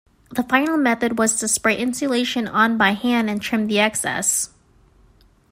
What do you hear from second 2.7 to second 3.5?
by hand and